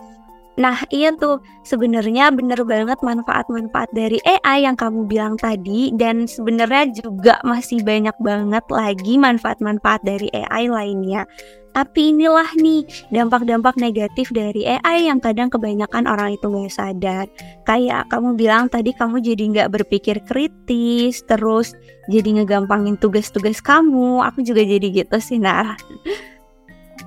Nah, 0.55 0.87
iya 0.87 1.11
tuh 1.11 1.43
sebenarnya 1.67 2.31
bener 2.31 2.63
banget 2.63 2.95
manfaat-manfaat 3.03 3.91
dari 3.91 4.23
AI 4.23 4.63
yang 4.63 4.79
kamu 4.79 5.03
bilang 5.03 5.35
tadi 5.35 5.91
dan 5.91 6.31
sebenarnya 6.31 6.95
juga 6.95 7.43
masih 7.43 7.83
banyak 7.83 8.15
banget 8.23 8.63
lagi 8.71 9.19
manfaat-manfaat 9.19 9.99
dari 10.07 10.31
AI 10.31 10.71
lainnya. 10.71 11.27
Tapi 11.75 12.15
inilah 12.15 12.55
nih 12.55 12.87
dampak-dampak 13.11 13.75
negatif 13.75 14.31
dari 14.31 14.63
AI 14.63 15.11
yang 15.11 15.19
kadang 15.19 15.51
kebanyakan 15.51 16.07
orang 16.07 16.39
itu 16.39 16.47
gak 16.47 16.71
sadar. 16.71 17.27
Kayak 17.67 18.07
kamu 18.07 18.39
bilang 18.39 18.71
tadi 18.71 18.95
kamu 18.95 19.19
jadi 19.19 19.43
nggak 19.51 19.71
berpikir 19.75 20.23
kritis, 20.23 21.19
terus 21.27 21.75
jadi 22.07 22.39
ngegampangin 22.39 22.95
tugas-tugas 22.95 23.59
kamu. 23.59 24.23
Aku 24.23 24.39
juga 24.39 24.63
jadi 24.63 24.87
gitu 24.87 25.19
sih, 25.19 25.35
Nah. 25.35 25.75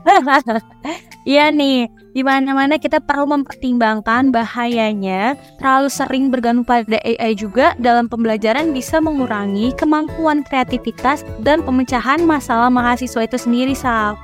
Iya 1.28 1.52
nih, 1.52 1.92
di 2.16 2.24
mana-mana 2.24 2.80
kita 2.80 3.04
perlu 3.04 3.28
mempertimbangkan 3.28 4.32
bahayanya 4.32 5.36
terlalu 5.60 5.92
sering 5.92 6.32
bergantung 6.32 6.64
pada 6.64 6.96
AI 7.04 7.36
juga 7.36 7.76
dalam 7.76 8.08
pembelajaran 8.08 8.72
bisa 8.72 8.96
mengurangi 8.96 9.76
kemampuan 9.76 10.40
kreativitas 10.40 11.20
dan 11.44 11.60
pemecahan 11.60 12.24
masalah 12.24 12.72
mahasiswa 12.72 13.28
itu 13.28 13.36
sendiri, 13.36 13.76
Sal. 13.76 14.16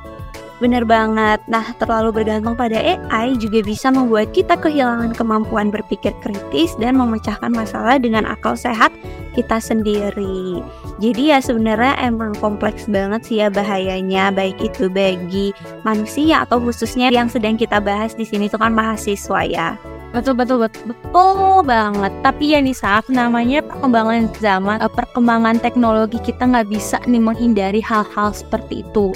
Bener 0.63 0.87
banget. 0.87 1.43
Nah, 1.51 1.67
terlalu 1.83 2.23
bergantung 2.23 2.55
pada 2.55 2.79
AI 2.79 3.35
juga 3.43 3.59
bisa 3.67 3.91
membuat 3.91 4.31
kita 4.31 4.55
kehilangan 4.55 5.11
kemampuan 5.19 5.75
berpikir 5.75 6.15
kritis 6.23 6.79
dan 6.79 6.95
memecahkan 6.95 7.51
masalah 7.51 7.99
dengan 7.99 8.23
akal 8.23 8.55
sehat 8.55 8.95
kita 9.35 9.59
sendiri. 9.59 10.63
Jadi 11.03 11.35
ya 11.35 11.43
sebenarnya 11.43 11.99
emang 11.99 12.39
kompleks 12.39 12.87
banget 12.87 13.27
sih 13.27 13.43
ya 13.43 13.51
bahayanya 13.51 14.31
baik 14.31 14.63
itu 14.63 14.87
bagi 14.87 15.51
manusia 15.83 16.47
atau 16.47 16.63
khususnya 16.63 17.11
yang 17.11 17.27
sedang 17.27 17.59
kita 17.59 17.83
bahas 17.83 18.15
di 18.15 18.23
sini 18.23 18.47
itu 18.47 18.55
kan 18.55 18.71
mahasiswa 18.71 19.43
ya. 19.43 19.75
Betul 20.15 20.39
betul 20.39 20.63
betul 20.63 20.95
betul 20.95 21.67
banget. 21.67 22.15
Tapi 22.23 22.55
ya 22.55 22.63
nih 22.63 22.79
Saf, 22.79 23.11
namanya 23.11 23.59
perkembangan 23.67 24.31
zaman, 24.39 24.79
eh, 24.79 24.93
perkembangan 24.95 25.59
teknologi 25.59 26.23
kita 26.23 26.47
nggak 26.47 26.71
bisa 26.71 27.03
nih 27.11 27.19
menghindari 27.19 27.83
hal-hal 27.83 28.31
seperti 28.31 28.87
itu. 28.87 29.11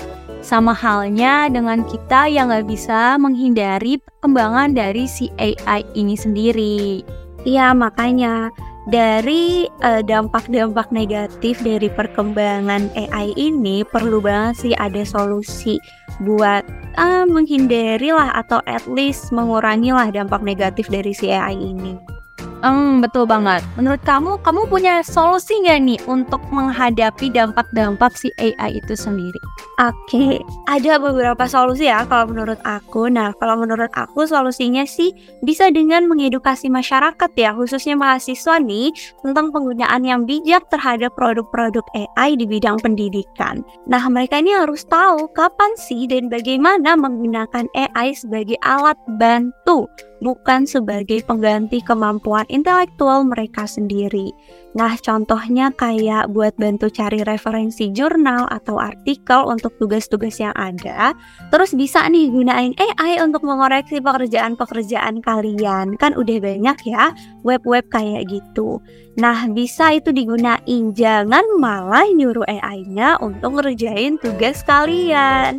Sama 0.48 0.72
halnya 0.72 1.52
dengan 1.52 1.84
kita 1.84 2.24
yang 2.24 2.48
nggak 2.48 2.72
bisa 2.72 3.20
menghindari 3.20 4.00
perkembangan 4.00 4.72
dari 4.72 5.04
si 5.04 5.28
AI 5.36 5.84
ini 5.92 6.16
sendiri. 6.16 7.04
Iya, 7.44 7.76
makanya 7.76 8.48
dari 8.88 9.68
uh, 9.84 10.00
dampak-dampak 10.00 10.88
negatif 10.88 11.60
dari 11.60 11.92
perkembangan 11.92 12.88
AI 12.96 13.36
ini 13.36 13.84
perlu 13.84 14.24
banget 14.24 14.54
sih 14.56 14.72
ada 14.80 15.04
solusi 15.04 15.76
buat 16.24 16.64
uh, 16.96 17.28
menghindari 17.28 18.08
lah 18.08 18.32
atau 18.32 18.64
at 18.64 18.88
least 18.88 19.28
mengurangi 19.28 19.92
lah 19.92 20.08
dampak 20.08 20.40
negatif 20.40 20.88
dari 20.88 21.12
si 21.12 21.28
AI 21.28 21.60
ini. 21.60 22.17
Hmm, 22.58 22.98
betul 22.98 23.22
banget. 23.22 23.62
Menurut 23.78 24.02
kamu, 24.02 24.42
kamu 24.42 24.66
punya 24.66 24.98
solusi 25.06 25.62
nggak 25.62 25.78
nih 25.78 26.00
untuk 26.10 26.42
menghadapi 26.50 27.30
dampak-dampak 27.30 28.18
si 28.18 28.34
AI 28.34 28.82
itu 28.82 28.98
sendiri? 28.98 29.38
Oke, 29.78 30.42
ada 30.66 30.98
beberapa 30.98 31.46
solusi 31.46 31.86
ya 31.86 32.02
kalau 32.10 32.34
menurut 32.34 32.58
aku. 32.66 33.06
Nah, 33.06 33.30
kalau 33.38 33.62
menurut 33.62 33.94
aku 33.94 34.26
solusinya 34.26 34.82
sih 34.82 35.14
bisa 35.46 35.70
dengan 35.70 36.10
mengedukasi 36.10 36.66
masyarakat 36.66 37.30
ya, 37.38 37.54
khususnya 37.54 37.94
mahasiswa 37.94 38.58
nih 38.58 38.90
tentang 39.22 39.54
penggunaan 39.54 40.02
yang 40.02 40.26
bijak 40.26 40.66
terhadap 40.66 41.14
produk-produk 41.14 41.86
AI 41.94 42.34
di 42.34 42.42
bidang 42.42 42.82
pendidikan. 42.82 43.62
Nah, 43.86 44.02
mereka 44.10 44.42
ini 44.42 44.50
harus 44.50 44.82
tahu 44.90 45.30
kapan 45.30 45.78
sih 45.78 46.10
dan 46.10 46.26
bagaimana 46.26 46.98
menggunakan 46.98 47.70
AI 47.78 48.18
sebagai 48.18 48.58
alat 48.66 48.98
bantu 49.14 49.86
bukan 50.18 50.66
sebagai 50.66 51.22
pengganti 51.24 51.82
kemampuan 51.82 52.46
intelektual 52.50 53.26
mereka 53.26 53.64
sendiri. 53.66 54.34
Nah, 54.78 54.94
contohnya 54.94 55.74
kayak 55.74 56.30
buat 56.30 56.54
bantu 56.54 56.86
cari 56.86 57.26
referensi 57.26 57.90
jurnal 57.90 58.46
atau 58.46 58.78
artikel 58.78 59.42
untuk 59.50 59.74
tugas-tugas 59.74 60.38
yang 60.38 60.54
ada. 60.54 61.18
Terus 61.50 61.74
bisa 61.74 62.06
nih 62.06 62.30
gunain 62.30 62.78
AI 62.78 63.18
untuk 63.18 63.42
mengoreksi 63.42 63.98
pekerjaan-pekerjaan 63.98 65.18
kalian. 65.18 65.98
Kan 65.98 66.14
udah 66.14 66.38
banyak 66.38 66.78
ya 66.86 67.10
web-web 67.42 67.90
kayak 67.90 68.30
gitu. 68.30 68.78
Nah, 69.18 69.50
bisa 69.50 69.98
itu 69.98 70.14
digunain. 70.14 70.94
Jangan 70.94 71.42
malah 71.58 72.06
nyuruh 72.14 72.46
AI-nya 72.46 73.18
untuk 73.18 73.58
ngerjain 73.58 74.14
tugas 74.22 74.62
kalian. 74.62 75.58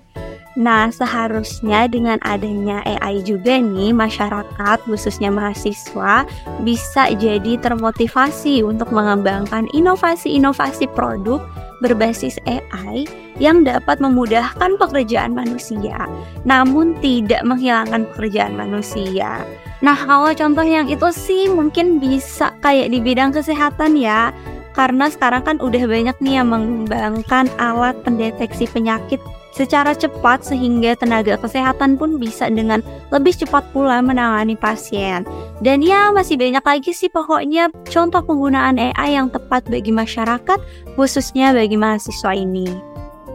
Nah, 0.59 0.91
seharusnya 0.91 1.87
dengan 1.87 2.19
adanya 2.19 2.83
AI 2.83 3.23
juga 3.23 3.55
nih, 3.55 3.95
masyarakat 3.95 4.77
khususnya 4.83 5.31
mahasiswa 5.31 6.27
bisa 6.67 7.07
jadi 7.15 7.55
termotivasi 7.61 8.65
untuk 8.67 8.91
mengembangkan 9.09 9.65
inovasi-inovasi 9.73 10.85
produk 10.93 11.41
berbasis 11.81 12.37
AI 12.45 13.09
yang 13.41 13.65
dapat 13.65 13.97
memudahkan 13.97 14.77
pekerjaan 14.77 15.33
manusia, 15.33 16.05
namun 16.45 16.93
tidak 17.01 17.41
menghilangkan 17.41 18.05
pekerjaan 18.13 18.53
manusia. 18.53 19.41
Nah, 19.81 19.97
kalau 19.97 20.29
contoh 20.35 20.61
yang 20.61 20.91
itu 20.91 21.09
sih 21.09 21.49
mungkin 21.49 21.97
bisa 21.97 22.53
kayak 22.61 22.91
di 22.93 22.99
bidang 23.01 23.33
kesehatan 23.33 23.97
ya, 23.97 24.35
karena 24.75 25.09
sekarang 25.09 25.41
kan 25.47 25.57
udah 25.57 25.83
banyak 25.87 26.15
nih 26.21 26.43
yang 26.43 26.51
mengembangkan 26.51 27.47
alat 27.57 27.95
pendeteksi 28.03 28.67
penyakit 28.69 29.23
secara 29.59 29.91
cepat 29.91 30.47
sehingga 30.47 30.95
tenaga 30.95 31.35
kesehatan 31.35 31.99
pun 31.99 32.15
bisa 32.15 32.47
dengan 32.47 32.79
lebih 33.11 33.35
cepat 33.35 33.67
pula 33.75 33.99
menangani 33.99 34.55
pasien. 34.55 35.27
Dan 35.59 35.83
ya 35.83 36.15
masih 36.15 36.39
banyak 36.39 36.63
lagi 36.63 36.95
sih 36.95 37.11
pokoknya 37.11 37.67
contoh 37.91 38.23
penggunaan 38.23 38.79
AI 38.79 39.19
yang 39.19 39.27
tepat 39.27 39.67
bagi 39.67 39.91
masyarakat 39.91 40.59
khususnya 40.95 41.51
bagi 41.51 41.75
mahasiswa 41.75 42.31
ini. 42.31 42.71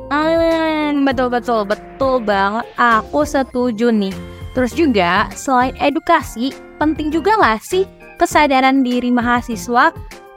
Hmm, 0.08 1.04
betul 1.04 1.28
betul 1.28 2.24
banget. 2.24 2.64
Aku 2.80 3.28
setuju 3.28 3.92
nih. 3.92 4.16
Terus 4.56 4.72
juga 4.72 5.28
selain 5.34 5.76
edukasi, 5.76 6.54
penting 6.80 7.12
juga 7.12 7.36
nggak 7.36 7.60
sih 7.60 7.84
kesadaran 8.16 8.86
diri 8.86 9.10
mahasiswa 9.10 9.90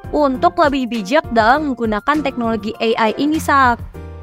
untuk 0.10 0.58
lebih 0.58 0.90
bijak 0.90 1.24
dalam 1.32 1.72
menggunakan 1.72 2.26
teknologi 2.26 2.74
AI 2.82 3.14
ini, 3.22 3.38
Sal. 3.38 3.78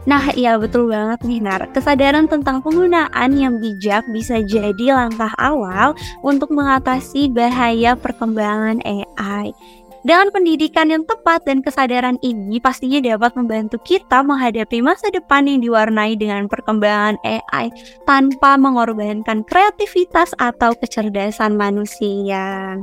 Nah, 0.04 0.36
iya 0.36 0.60
betul 0.60 0.92
banget 0.92 1.24
nih, 1.24 1.40
Nar. 1.40 1.72
Kesadaran 1.72 2.28
tentang 2.28 2.60
penggunaan 2.60 3.30
yang 3.40 3.56
bijak 3.56 4.04
bisa 4.12 4.44
jadi 4.44 4.92
langkah 4.92 5.32
awal 5.40 5.96
untuk 6.20 6.52
mengatasi 6.52 7.32
bahaya 7.32 7.96
perkembangan 7.96 8.84
AI. 8.84 9.56
Dengan 10.04 10.28
pendidikan 10.28 10.92
yang 10.92 11.08
tepat 11.08 11.48
dan 11.48 11.64
kesadaran 11.64 12.20
ini 12.20 12.60
pastinya 12.60 13.00
dapat 13.00 13.32
membantu 13.40 13.80
kita 13.80 14.20
menghadapi 14.20 14.84
masa 14.84 15.08
depan 15.08 15.48
yang 15.48 15.64
diwarnai 15.64 16.12
dengan 16.20 16.44
perkembangan 16.44 17.16
AI 17.24 17.72
tanpa 18.04 18.60
mengorbankan 18.60 19.40
kreativitas 19.48 20.36
atau 20.36 20.76
kecerdasan 20.76 21.56
manusia. 21.56 22.76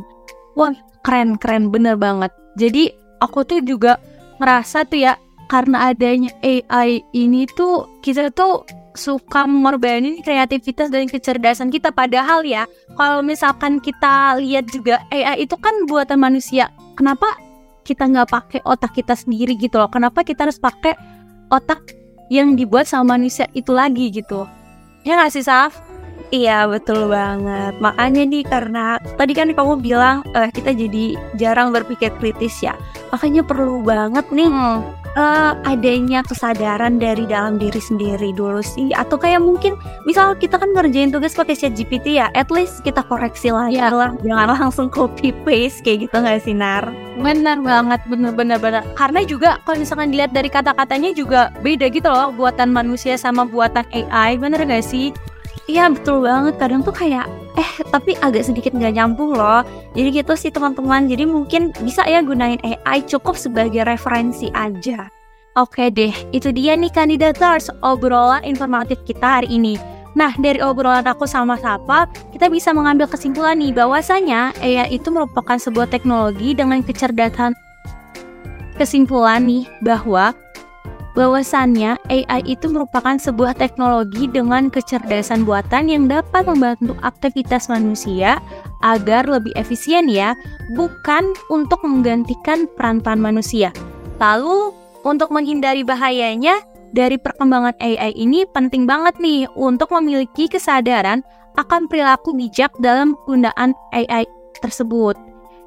Wah, 0.57 0.73
keren-keren 1.05 1.69
bener 1.69 1.93
banget. 1.93 2.33
Jadi 2.57 2.89
aku 3.21 3.45
tuh 3.45 3.61
juga 3.61 4.01
ngerasa 4.41 4.89
tuh 4.89 5.05
ya 5.05 5.13
karena 5.51 5.91
adanya 5.91 6.31
AI 6.39 7.03
ini 7.11 7.43
tuh 7.43 7.99
kita 7.99 8.31
tuh 8.31 8.63
suka 8.95 9.43
mengorbanin 9.43 10.23
kreativitas 10.23 10.87
dan 10.87 11.11
kecerdasan 11.11 11.67
kita. 11.67 11.91
Padahal 11.91 12.47
ya 12.47 12.63
kalau 12.95 13.19
misalkan 13.19 13.83
kita 13.83 14.39
lihat 14.39 14.71
juga 14.71 15.03
AI 15.11 15.43
itu 15.43 15.59
kan 15.59 15.75
buatan 15.91 16.23
manusia. 16.23 16.71
Kenapa 16.95 17.35
kita 17.83 18.07
nggak 18.07 18.31
pakai 18.31 18.59
otak 18.63 18.95
kita 18.95 19.11
sendiri 19.11 19.59
gitu 19.59 19.75
loh? 19.75 19.91
Kenapa 19.91 20.23
kita 20.23 20.47
harus 20.47 20.55
pakai 20.55 20.95
otak 21.51 21.99
yang 22.31 22.55
dibuat 22.55 22.87
sama 22.87 23.19
manusia 23.19 23.51
itu 23.51 23.75
lagi 23.75 24.07
gitu? 24.07 24.47
Ya 25.03 25.19
nggak 25.19 25.35
sih 25.35 25.43
Saf? 25.43 25.83
Iya 26.31 26.63
betul 26.71 27.11
banget. 27.11 27.75
Makanya 27.83 28.23
nih 28.23 28.43
karena 28.47 28.95
tadi 29.19 29.35
kan 29.35 29.51
kamu 29.51 29.83
bilang 29.83 30.23
uh, 30.31 30.47
kita 30.47 30.71
jadi 30.71 31.19
jarang 31.35 31.75
berpikir 31.75 32.07
kritis 32.23 32.63
ya. 32.63 32.79
Makanya 33.11 33.43
perlu 33.43 33.83
banget 33.83 34.31
nih 34.31 34.47
hmm 34.47 35.00
uh, 35.15 35.57
adanya 35.67 36.23
kesadaran 36.23 36.99
dari 36.99 37.27
dalam 37.27 37.59
diri 37.59 37.79
sendiri 37.79 38.31
dulu 38.35 38.63
sih. 38.63 38.91
Atau 38.95 39.19
kayak 39.19 39.43
mungkin 39.43 39.75
misal 40.07 40.35
kita 40.37 40.59
kan 40.59 40.71
ngerjain 40.71 41.11
tugas 41.11 41.35
pakai 41.35 41.55
chat 41.57 41.73
GPT 41.75 42.19
ya 42.19 42.31
at 42.35 42.51
least 42.51 42.83
kita 42.83 43.03
koreksi 43.05 43.51
lah. 43.51 43.67
Ya 43.71 43.91
lah 43.91 44.15
jangan 44.23 44.55
langsung 44.55 44.87
copy 44.91 45.31
paste 45.43 45.83
kayak 45.83 46.07
gitu 46.09 46.15
nggak 46.21 46.41
sih 46.43 46.55
Nar? 46.55 46.87
Benar 47.19 47.59
banget 47.61 48.01
bener 48.07 48.31
bener 48.33 48.57
bener 48.57 48.83
karena 48.95 49.21
juga 49.27 49.59
kalau 49.67 49.77
misalkan 49.79 50.09
dilihat 50.11 50.31
dari 50.31 50.49
kata-katanya 50.49 51.11
juga 51.13 51.51
beda 51.61 51.91
gitu 51.91 52.09
loh 52.09 52.33
buatan 52.33 52.71
manusia 52.71 53.15
sama 53.19 53.45
buatan 53.45 53.85
AI 53.91 54.39
bener 54.39 54.63
gak 54.65 54.83
sih 54.83 55.13
Iya 55.69 55.93
betul 55.93 56.25
banget 56.25 56.57
kadang 56.57 56.81
tuh 56.81 56.93
kayak 56.93 57.29
eh 57.53 57.71
tapi 57.93 58.17
agak 58.17 58.47
sedikit 58.47 58.73
nggak 58.73 58.97
nyambung 58.97 59.37
loh 59.37 59.61
jadi 59.93 60.23
gitu 60.23 60.33
sih 60.33 60.49
teman-teman 60.49 61.05
jadi 61.05 61.27
mungkin 61.27 61.75
bisa 61.83 62.01
ya 62.07 62.23
gunain 62.23 62.57
AI 62.63 63.03
cukup 63.05 63.37
sebagai 63.37 63.83
referensi 63.85 64.49
aja 64.55 65.11
Oke 65.59 65.91
deh, 65.91 66.15
itu 66.31 66.47
dia 66.55 66.79
nih 66.79 66.87
kandidators 66.95 67.67
obrolan 67.83 68.39
informatif 68.47 69.03
kita 69.03 69.43
hari 69.43 69.51
ini. 69.51 69.75
Nah, 70.15 70.31
dari 70.39 70.63
obrolan 70.63 71.03
aku 71.03 71.27
sama 71.27 71.59
Sapa, 71.59 72.07
kita 72.31 72.47
bisa 72.47 72.71
mengambil 72.71 73.03
kesimpulan 73.03 73.59
nih 73.59 73.75
bahwasanya 73.75 74.55
AI 74.63 74.95
itu 74.95 75.11
merupakan 75.11 75.59
sebuah 75.59 75.91
teknologi 75.91 76.55
dengan 76.55 76.79
kecerdasan. 76.79 77.51
Kesimpulan 78.79 79.43
nih 79.43 79.67
bahwa 79.83 80.31
bahwasannya 81.13 81.99
AI 82.07 82.41
itu 82.47 82.71
merupakan 82.71 83.19
sebuah 83.19 83.57
teknologi 83.59 84.31
dengan 84.31 84.71
kecerdasan 84.71 85.43
buatan 85.43 85.91
yang 85.91 86.07
dapat 86.07 86.47
membantu 86.47 86.95
aktivitas 87.03 87.67
manusia 87.67 88.39
agar 88.81 89.27
lebih 89.27 89.51
efisien 89.59 90.07
ya, 90.07 90.33
bukan 90.73 91.35
untuk 91.51 91.83
menggantikan 91.83 92.65
peran-peran 92.79 93.19
manusia. 93.19 93.69
Lalu, 94.17 94.73
untuk 95.01 95.33
menghindari 95.33 95.81
bahayanya, 95.81 96.61
dari 96.91 97.15
perkembangan 97.15 97.75
AI 97.79 98.11
ini 98.19 98.43
penting 98.51 98.83
banget 98.83 99.15
nih 99.23 99.47
untuk 99.55 99.95
memiliki 99.95 100.51
kesadaran 100.51 101.23
akan 101.55 101.87
perilaku 101.87 102.35
bijak 102.35 102.71
dalam 102.83 103.15
penggunaan 103.23 103.71
AI 103.95 104.27
tersebut. 104.59 105.15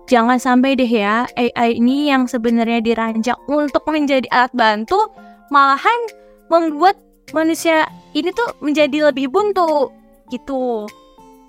Jangan 0.05 0.37
sampai 0.37 0.77
deh 0.77 0.89
ya 0.89 1.25
AI 1.33 1.81
ini 1.81 2.13
yang 2.13 2.29
sebenarnya 2.29 2.85
dirancang 2.85 3.41
untuk 3.49 3.89
menjadi 3.89 4.29
alat 4.29 4.53
bantu 4.53 5.01
malahan 5.53 6.01
membuat 6.49 6.97
manusia 7.33 7.89
ini 8.15 8.31
tuh 8.31 8.55
menjadi 8.63 9.11
lebih 9.11 9.33
buntu 9.33 9.91
gitu. 10.31 10.87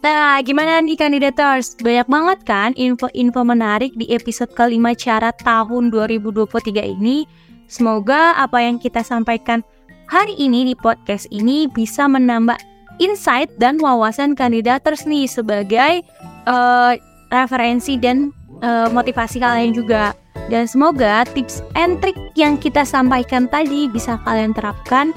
Nah, 0.05 0.37
gimana 0.45 0.85
nih 0.85 1.01
kandidators? 1.01 1.73
Banyak 1.81 2.05
banget 2.05 2.39
kan 2.45 2.69
info-info 2.77 3.41
menarik 3.41 3.89
di 3.97 4.05
episode 4.13 4.53
kelima 4.53 4.93
cara 4.93 5.33
tahun 5.33 5.89
2023 5.89 6.93
ini. 6.93 7.25
Semoga 7.65 8.37
apa 8.37 8.61
yang 8.61 8.77
kita 8.77 9.01
sampaikan 9.01 9.65
hari 10.05 10.37
ini 10.37 10.69
di 10.69 10.75
podcast 10.77 11.25
ini 11.33 11.65
bisa 11.65 12.05
menambah 12.05 12.57
insight 13.01 13.49
dan 13.57 13.81
wawasan 13.81 14.37
kandidators 14.37 15.09
nih 15.09 15.25
sebagai 15.25 16.05
uh, 16.45 16.93
referensi 17.33 17.97
dan 17.97 18.29
uh, 18.61 18.87
motivasi 18.91 19.41
kalian 19.41 19.73
juga. 19.75 20.13
Dan 20.45 20.69
semoga 20.69 21.25
tips 21.33 21.65
and 21.73 21.97
trick 22.05 22.13
yang 22.37 22.61
kita 22.61 22.85
sampaikan 22.85 23.49
tadi 23.49 23.89
bisa 23.89 24.21
kalian 24.29 24.53
terapkan 24.53 25.09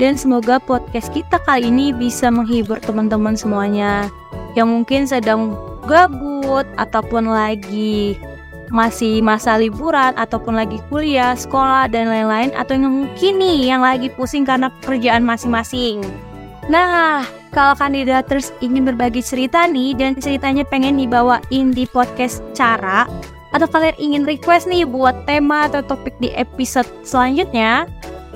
dan 0.00 0.18
semoga 0.18 0.58
podcast 0.58 1.14
kita 1.14 1.38
kali 1.46 1.70
ini 1.70 1.94
bisa 1.94 2.32
menghibur 2.32 2.82
teman-teman 2.82 3.38
semuanya 3.38 4.10
yang 4.58 4.66
mungkin 4.66 5.06
sedang 5.06 5.54
gabut 5.86 6.66
ataupun 6.80 7.30
lagi 7.30 8.18
masih 8.72 9.20
masa 9.20 9.60
liburan 9.60 10.16
ataupun 10.16 10.56
lagi 10.56 10.80
kuliah, 10.88 11.36
sekolah 11.36 11.92
dan 11.92 12.08
lain-lain 12.08 12.56
atau 12.56 12.72
yang 12.72 13.04
mungkin 13.04 13.32
nih 13.36 13.68
yang 13.68 13.84
lagi 13.84 14.08
pusing 14.08 14.48
karena 14.48 14.72
pekerjaan 14.80 15.22
masing-masing. 15.22 16.00
Nah, 16.70 17.26
kalau 17.50 17.74
kandidaters 17.74 18.54
ingin 18.62 18.86
berbagi 18.86 19.18
cerita 19.18 19.66
nih 19.66 19.98
dan 19.98 20.14
ceritanya 20.14 20.62
pengen 20.62 20.94
dibawain 20.94 21.74
di 21.74 21.84
podcast 21.90 22.38
cara 22.54 23.10
atau 23.52 23.68
kalian 23.68 23.96
ingin 23.98 24.22
request 24.24 24.70
nih 24.70 24.86
buat 24.86 25.26
tema 25.28 25.68
atau 25.68 25.84
topik 25.84 26.14
di 26.22 26.32
episode 26.32 26.88
selanjutnya, 27.04 27.84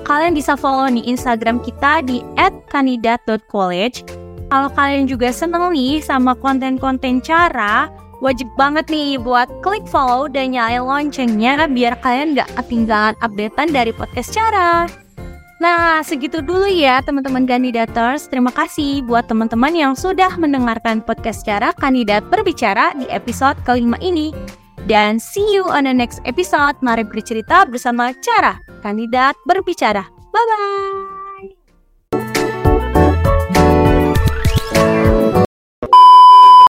kalian 0.05 0.35
bisa 0.35 0.53
follow 0.53 0.85
nih 0.91 1.07
Instagram 1.07 1.63
kita 1.63 2.05
di 2.05 2.21
@kandidat.college. 2.69 4.05
Kalau 4.47 4.69
kalian 4.71 5.09
juga 5.09 5.31
seneng 5.33 5.75
nih 5.75 5.99
sama 5.99 6.37
konten-konten 6.37 7.19
cara, 7.19 7.91
wajib 8.23 8.47
banget 8.55 8.87
nih 8.87 9.19
buat 9.19 9.49
klik 9.59 9.83
follow 9.89 10.31
dan 10.31 10.55
nyalain 10.55 10.83
loncengnya 10.83 11.67
biar 11.67 11.99
kalian 11.99 12.37
gak 12.37 12.47
ketinggalan 12.55 13.15
updatean 13.19 13.69
dari 13.73 13.91
podcast 13.91 14.31
cara. 14.31 14.87
Nah, 15.57 16.05
segitu 16.05 16.45
dulu 16.45 16.69
ya 16.69 17.01
teman-teman 17.01 17.49
kandidators. 17.49 18.29
Terima 18.29 18.53
kasih 18.53 19.01
buat 19.01 19.25
teman-teman 19.25 19.73
yang 19.73 19.93
sudah 19.97 20.29
mendengarkan 20.37 21.01
podcast 21.01 21.41
cara 21.41 21.73
kandidat 21.73 22.21
berbicara 22.29 22.93
di 22.93 23.09
episode 23.09 23.57
kelima 23.65 23.97
ini. 23.97 24.29
Dan 24.85 25.19
see 25.19 25.43
you 25.51 25.67
on 25.67 25.89
the 25.89 25.93
next 25.93 26.21
episode. 26.23 26.77
Mari 26.85 27.03
bercerita 27.03 27.65
bersama 27.67 28.13
Cara, 28.21 28.61
kandidat 28.85 29.35
berbicara. 29.43 30.05
Bye-bye. 30.31 31.16